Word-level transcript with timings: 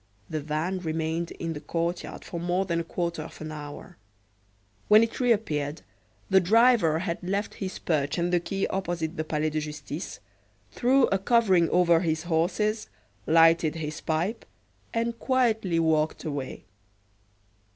The 0.31 0.41
van 0.41 0.79
remained 0.79 1.29
in 1.29 1.53
the 1.53 1.61
courtyard 1.61 2.25
for 2.25 2.39
more 2.39 2.65
than 2.65 2.79
a 2.79 2.83
quarter 2.83 3.21
of 3.21 3.39
an 3.39 3.51
hour. 3.51 3.97
When 4.87 5.03
it 5.03 5.19
reappeared, 5.19 5.83
the 6.27 6.39
driver 6.39 6.97
had 6.97 7.21
left 7.21 7.53
his 7.61 7.77
perch 7.77 8.17
and 8.17 8.33
the 8.33 8.39
quay 8.39 8.65
opposite 8.71 9.15
the 9.15 9.23
Palais 9.23 9.51
de 9.51 9.59
Justice, 9.59 10.19
threw 10.71 11.05
a 11.09 11.19
covering 11.19 11.69
over 11.69 11.99
his 11.99 12.23
horses, 12.23 12.89
lighted 13.27 13.75
his 13.75 14.01
pipe, 14.01 14.43
and 14.91 15.19
quietly 15.19 15.77
walked 15.77 16.23
away. 16.23 16.65